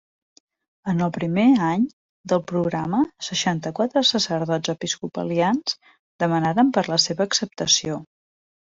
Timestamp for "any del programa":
1.65-3.03